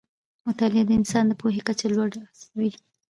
[0.47, 2.21] مطالعه د انسان د پوهې کچه لوړه
[2.57, 2.71] وي